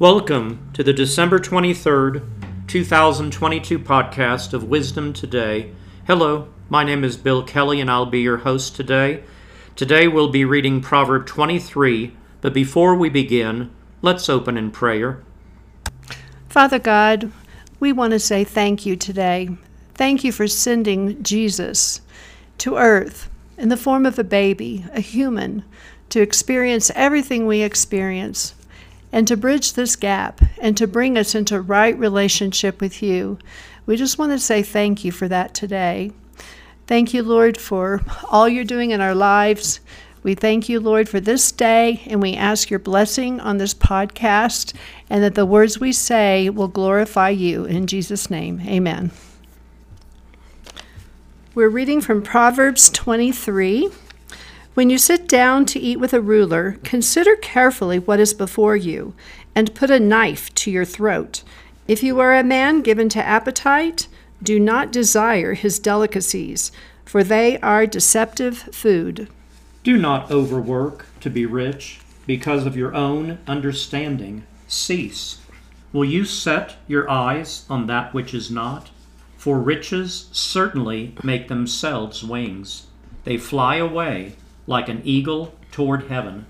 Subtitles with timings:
[0.00, 2.24] Welcome to the December 23rd,
[2.68, 5.72] 2022 podcast of Wisdom Today.
[6.06, 9.24] Hello, my name is Bill Kelley and I'll be your host today.
[9.74, 15.20] Today we'll be reading Proverb 23, but before we begin, let's open in prayer.
[16.48, 17.32] Father God,
[17.80, 19.48] we want to say thank you today.
[19.94, 22.02] Thank you for sending Jesus
[22.58, 25.64] to earth in the form of a baby, a human,
[26.10, 28.54] to experience everything we experience
[29.12, 33.38] and to bridge this gap and to bring us into right relationship with you.
[33.86, 36.12] We just want to say thank you for that today.
[36.86, 39.80] Thank you, Lord, for all you're doing in our lives.
[40.22, 44.74] We thank you, Lord, for this day, and we ask your blessing on this podcast
[45.08, 47.64] and that the words we say will glorify you.
[47.64, 49.10] In Jesus' name, amen.
[51.54, 53.88] We're reading from Proverbs 23.
[54.78, 59.12] When you sit down to eat with a ruler, consider carefully what is before you,
[59.52, 61.42] and put a knife to your throat.
[61.88, 64.06] If you are a man given to appetite,
[64.40, 66.70] do not desire his delicacies,
[67.04, 69.28] for they are deceptive food.
[69.82, 74.44] Do not overwork to be rich, because of your own understanding.
[74.68, 75.40] Cease.
[75.92, 78.90] Will you set your eyes on that which is not?
[79.36, 82.86] For riches certainly make themselves wings.
[83.24, 84.36] They fly away
[84.68, 86.46] like an eagle toward heaven.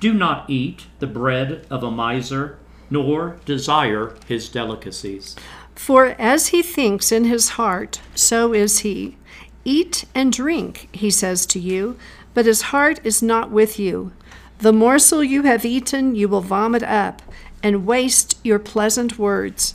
[0.00, 2.58] Do not eat the bread of a miser,
[2.90, 5.36] nor desire his delicacies.
[5.74, 9.16] For as he thinks in his heart, so is he.
[9.64, 11.96] Eat and drink, he says to you,
[12.34, 14.12] but his heart is not with you.
[14.58, 17.22] The morsel you have eaten you will vomit up,
[17.62, 19.74] and waste your pleasant words.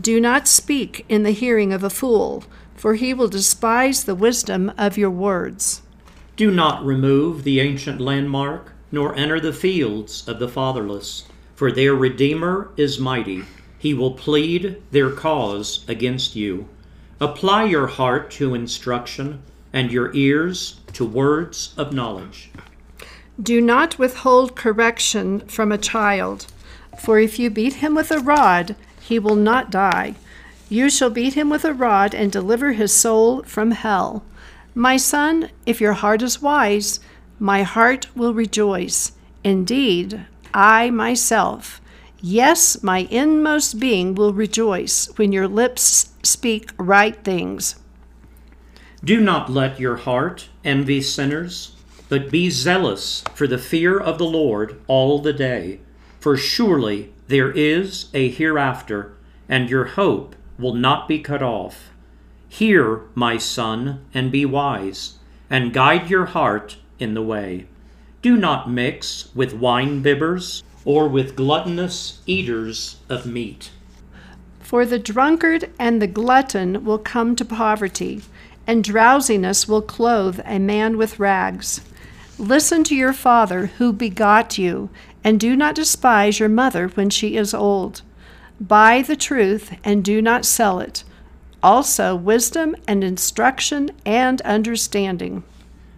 [0.00, 4.72] Do not speak in the hearing of a fool, for he will despise the wisdom
[4.76, 5.82] of your words.
[6.40, 11.24] Do not remove the ancient landmark, nor enter the fields of the fatherless,
[11.54, 13.44] for their Redeemer is mighty.
[13.78, 16.66] He will plead their cause against you.
[17.20, 22.50] Apply your heart to instruction, and your ears to words of knowledge.
[23.38, 26.46] Do not withhold correction from a child,
[26.98, 30.14] for if you beat him with a rod, he will not die.
[30.70, 34.24] You shall beat him with a rod and deliver his soul from hell.
[34.74, 37.00] My son, if your heart is wise,
[37.38, 39.12] my heart will rejoice.
[39.42, 41.80] Indeed, I myself,
[42.20, 47.76] yes, my inmost being will rejoice when your lips speak right things.
[49.02, 51.74] Do not let your heart envy sinners,
[52.08, 55.80] but be zealous for the fear of the Lord all the day.
[56.20, 59.16] For surely there is a hereafter,
[59.48, 61.89] and your hope will not be cut off.
[62.52, 65.14] Hear, my son, and be wise,
[65.48, 67.66] and guide your heart in the way.
[68.22, 73.70] Do not mix with wine bibbers or with gluttonous eaters of meat.
[74.58, 78.20] For the drunkard and the glutton will come to poverty,
[78.66, 81.80] and drowsiness will clothe a man with rags.
[82.36, 84.90] Listen to your father who begot you,
[85.22, 88.02] and do not despise your mother when she is old.
[88.60, 91.04] Buy the truth and do not sell it
[91.62, 95.42] also wisdom and instruction and understanding.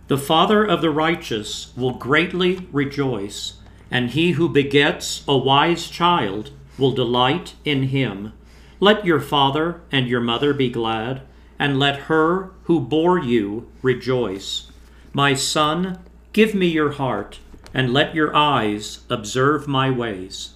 [0.08, 3.54] The father of the righteous will greatly rejoice,
[3.90, 8.32] and he who begets a wise child will delight in him.
[8.80, 11.22] Let your father and your mother be glad,
[11.58, 14.70] and let her who bore you rejoice.
[15.12, 15.98] My son,
[16.32, 17.38] give me your heart,
[17.72, 20.54] and let your eyes observe my ways.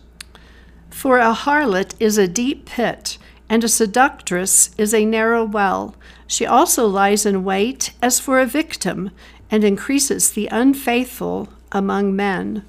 [0.90, 5.94] For a harlot is a deep pit and a seductress is a narrow well.
[6.26, 9.10] She also lies in wait as for a victim
[9.50, 12.64] and increases the unfaithful among men.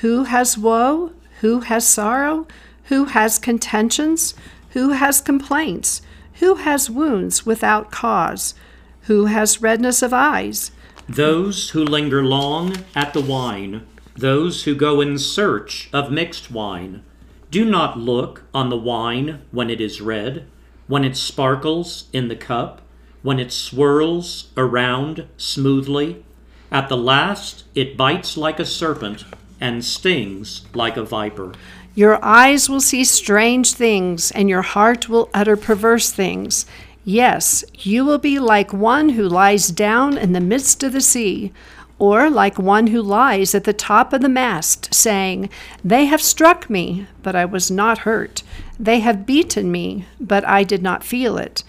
[0.00, 1.12] Who has woe?
[1.40, 2.46] Who has sorrow?
[2.84, 4.34] Who has contentions?
[4.70, 6.02] Who has complaints?
[6.34, 8.54] Who has wounds without cause?
[9.02, 10.70] Who has redness of eyes?
[11.08, 17.02] Those who linger long at the wine, those who go in search of mixed wine
[17.50, 20.46] do not look on the wine when it is red,
[20.86, 22.82] when it sparkles in the cup,
[23.22, 26.24] when it swirls around smoothly.
[26.70, 29.24] At the last, it bites like a serpent
[29.60, 31.54] and stings like a viper.
[31.94, 36.66] Your eyes will see strange things, and your heart will utter perverse things.
[37.04, 41.52] Yes, you will be like one who lies down in the midst of the sea
[41.98, 45.50] or like one who lies at the top of the mast, saying,
[45.84, 48.42] They have struck me, but I was not hurt.
[48.78, 51.64] They have beaten me, but I did not feel it.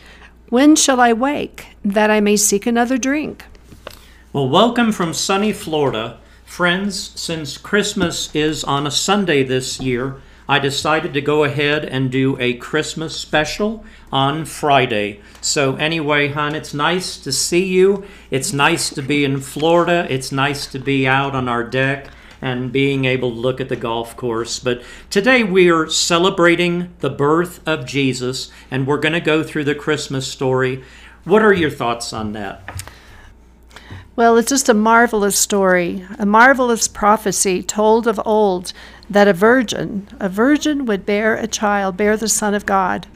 [0.50, 3.46] When shall I wake, that I may seek another drink?
[4.32, 6.20] Well, welcome from sunny Florida.
[6.46, 10.18] Friends, since Christmas is on a Sunday this year,
[10.50, 15.22] I decided to go ahead and do a Christmas special on Friday.
[15.42, 18.04] So, anyway, hon, it's nice to see you.
[18.32, 20.08] It's nice to be in Florida.
[20.10, 22.08] It's nice to be out on our deck
[22.42, 24.58] and being able to look at the golf course.
[24.58, 24.82] But
[25.12, 29.76] today we are celebrating the birth of Jesus, and we're going to go through the
[29.76, 30.84] Christmas story.
[31.26, 32.84] What are your thoughts on that?
[34.16, 38.74] Well, it's just a marvelous story, a marvelous prophecy told of old
[39.10, 43.08] that a virgin, a virgin would bear a child, bear the Son of God.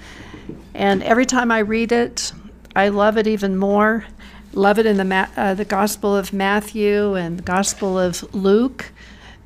[0.73, 2.31] And every time I read it,
[2.75, 4.05] I love it even more.
[4.53, 8.91] Love it in the, uh, the Gospel of Matthew and the Gospel of Luke.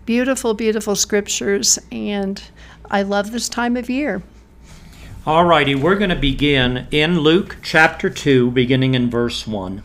[0.06, 2.42] Beautiful, beautiful scriptures, and
[2.90, 4.22] I love this time of year.
[5.26, 9.84] All righty, we're going to begin in Luke chapter 2, beginning in verse 1.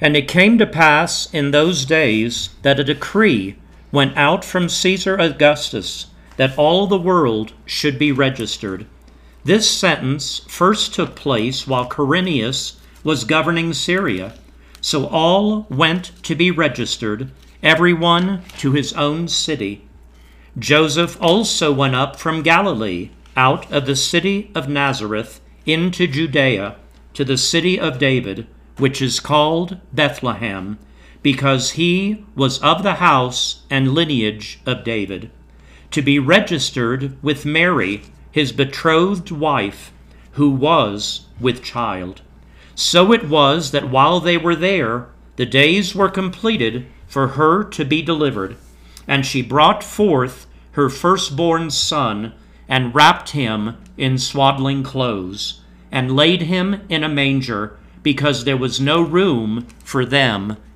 [0.00, 3.56] And it came to pass in those days that a decree
[3.92, 6.06] went out from Caesar Augustus
[6.36, 8.86] that all the world should be registered.
[9.44, 14.34] This sentence first took place while Quirinius was governing Syria.
[14.80, 17.30] So all went to be registered,
[17.62, 19.86] every one to his own city.
[20.58, 26.76] Joseph also went up from Galilee, out of the city of Nazareth, into Judea,
[27.14, 28.46] to the city of David,
[28.78, 30.78] which is called Bethlehem,
[31.22, 35.30] because he was of the house and lineage of David,
[35.90, 39.92] to be registered with Mary, his betrothed wife,
[40.32, 42.22] who was with child.
[42.74, 47.84] So it was that while they were there, the days were completed for her to
[47.84, 48.56] be delivered.
[49.06, 52.32] And she brought forth her firstborn son,
[52.68, 58.80] and wrapped him in swaddling clothes, and laid him in a manger, because there was
[58.80, 60.56] no room for them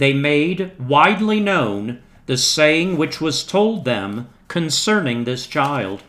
[0.00, 6.02] they made widely known the saying which was told them concerning this child.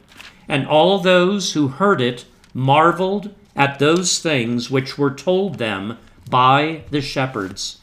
[0.47, 2.23] And all those who heard it
[2.53, 5.97] marveled at those things which were told them
[6.29, 7.79] by the shepherds.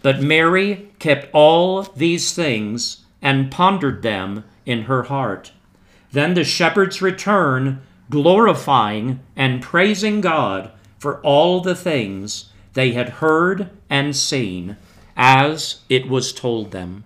[0.00, 5.50] But Mary kept all these things and pondered them in her heart.
[6.12, 13.70] Then the shepherds return, glorifying and praising God for all the things they had heard
[13.90, 14.76] and seen,
[15.18, 17.04] as it was told them.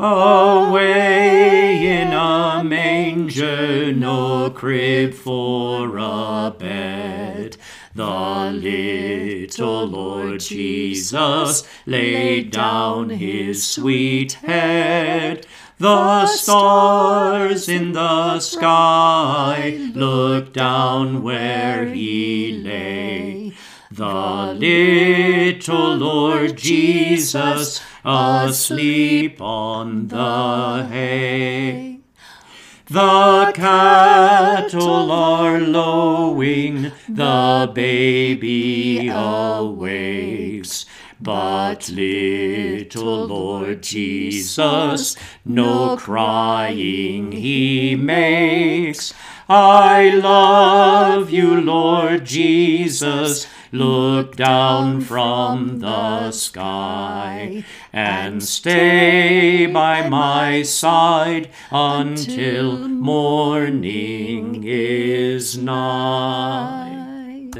[0.00, 7.56] Away in a manger, no crib for a bed.
[7.94, 15.46] The little Lord Jesus laid down his sweet head.
[15.78, 23.09] The stars in the sky looked down where he lay.
[23.90, 32.00] The little Lord Jesus asleep on the hay.
[32.86, 40.86] The cattle are lowing, the baby awakes.
[41.20, 49.14] But little Lord Jesus, no crying he makes.
[49.52, 61.50] I love you, Lord Jesus look down from the sky and stay by my side
[61.70, 67.50] until morning is nigh.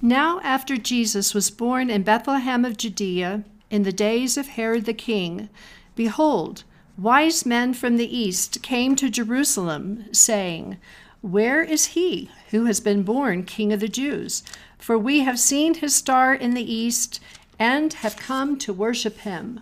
[0.00, 4.94] Now, after Jesus was born in Bethlehem of Judea, in the days of Herod the
[4.94, 5.48] king,
[5.94, 6.64] behold,
[6.96, 10.78] wise men from the east came to Jerusalem, saying,
[11.20, 14.44] Where is he who has been born King of the Jews?
[14.78, 17.20] For we have seen his star in the east
[17.58, 19.60] and have come to worship him.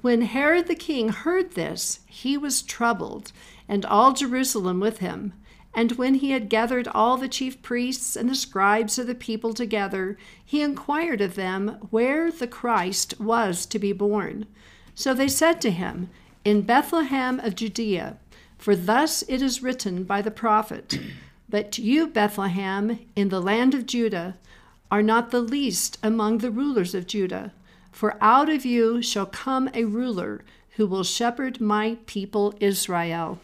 [0.00, 3.32] When Herod the king heard this, he was troubled,
[3.68, 5.34] and all Jerusalem with him.
[5.74, 9.52] And when he had gathered all the chief priests and the scribes of the people
[9.52, 14.46] together, he inquired of them where the Christ was to be born.
[14.94, 16.10] So they said to him,
[16.44, 18.18] In Bethlehem of Judea,
[18.58, 20.98] for thus it is written by the prophet,
[21.48, 24.36] But you, Bethlehem, in the land of Judah,
[24.90, 27.52] are not the least among the rulers of Judah,
[27.92, 30.44] for out of you shall come a ruler
[30.76, 33.38] who will shepherd my people Israel.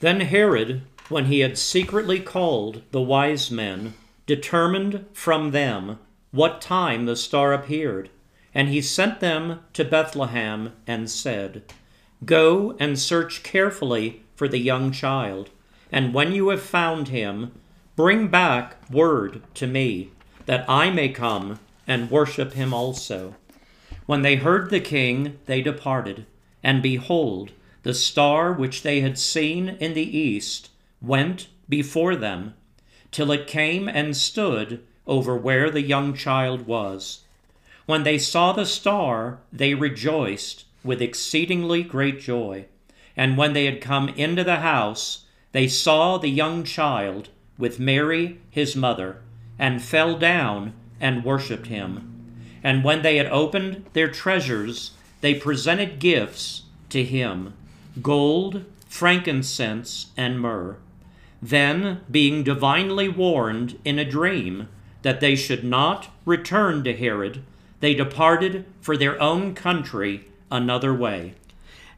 [0.00, 0.82] Then Herod
[1.12, 3.94] when he had secretly called the wise men,
[4.26, 5.98] determined from them
[6.30, 8.08] what time the star appeared.
[8.54, 11.62] And he sent them to Bethlehem and said,
[12.24, 15.50] Go and search carefully for the young child,
[15.92, 17.52] and when you have found him,
[17.94, 20.10] bring back word to me,
[20.46, 23.36] that I may come and worship him also.
[24.06, 26.26] When they heard the king, they departed,
[26.60, 27.52] and behold,
[27.84, 30.70] the star which they had seen in the east
[31.00, 32.54] went before them
[33.12, 37.20] till it came and stood over where the young child was.
[37.86, 42.66] When they saw the star, they rejoiced with exceedingly great joy.
[43.16, 47.28] And when they had come into the house, they saw the young child
[47.58, 49.18] with Mary his mother,
[49.58, 52.08] and fell down and worshipped him.
[52.64, 57.54] And when they had opened their treasures, they presented gifts to him
[58.00, 60.76] gold, frankincense, and myrrh.
[61.42, 64.68] Then, being divinely warned in a dream
[65.02, 67.42] that they should not return to Herod,
[67.80, 71.34] they departed for their own country another way.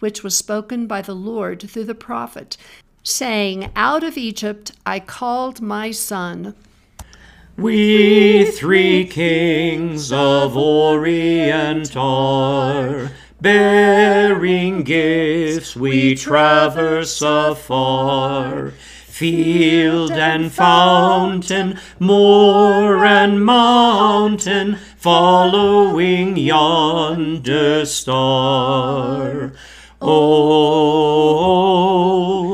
[0.00, 2.56] which was spoken by the Lord through the prophet,
[3.02, 6.54] saying, Out of Egypt I called my son.
[7.56, 18.72] We three kings of Orient are bearing gifts, we traverse afar
[19.14, 29.52] field and fountain, moor and mountain, following yonder star.
[30.06, 31.40] Oh,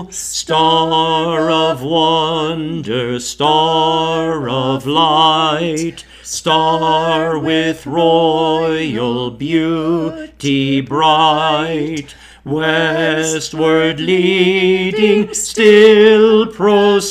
[0.09, 12.15] star of wonder, star of light, star with royal beauty bright,
[12.45, 17.03] Westward leading, still proceeding,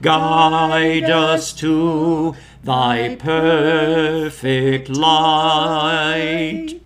[0.00, 6.81] guide us to thy perfect light.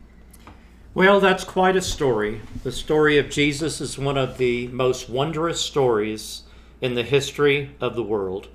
[0.96, 2.40] Well, that's quite a story.
[2.62, 6.44] The story of Jesus is one of the most wondrous stories
[6.80, 8.48] in the history of the world.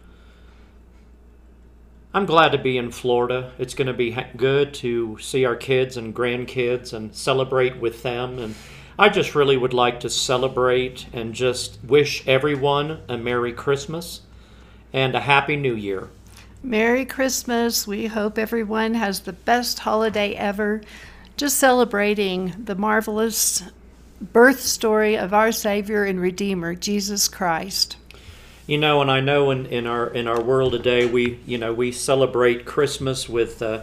[2.16, 3.52] I'm glad to be in Florida.
[3.60, 8.40] It's going to be good to see our kids and grandkids and celebrate with them.
[8.40, 8.56] And
[8.98, 14.22] I just really would like to celebrate and just wish everyone a Merry Christmas
[14.92, 16.10] and a Happy New Year.
[16.64, 17.86] Merry Christmas.
[17.86, 20.82] We hope everyone has the best holiday ever.
[21.38, 23.64] Just celebrating the marvelous
[24.22, 27.98] birth story of our Savior and Redeemer, Jesus Christ
[28.72, 31.74] you know, and I know in, in our in our world today, we you know
[31.74, 33.82] we celebrate Christmas with uh,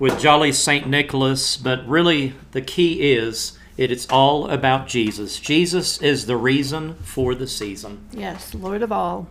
[0.00, 5.38] with jolly Saint Nicholas, but really the key is it, it's all about Jesus.
[5.38, 8.08] Jesus is the reason for the season.
[8.12, 9.28] Yes, Lord of all.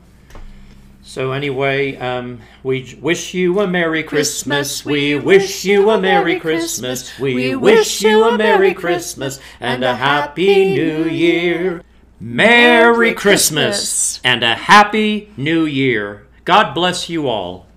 [1.07, 4.83] So anyway, um, we wish you a Merry Christmas.
[4.83, 7.17] We wish you a Merry Christmas.
[7.19, 11.83] We wish you a Merry Christmas and a Happy New Year.
[12.19, 16.25] Merry Christmas and a Happy New Year.
[16.43, 17.67] God bless you all.